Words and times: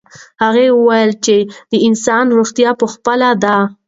هغه 0.43 0.63
وویل 0.77 1.11
چې 1.25 1.35
د 1.71 1.73
انسان 1.87 2.25
روغتیا 2.37 2.69
په 2.79 2.85
خپله 2.93 3.29
ده. 3.43 3.57